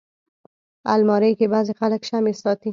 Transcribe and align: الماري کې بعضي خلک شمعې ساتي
الماري 0.95 1.31
کې 1.39 1.45
بعضي 1.53 1.73
خلک 1.79 2.01
شمعې 2.09 2.33
ساتي 2.43 2.69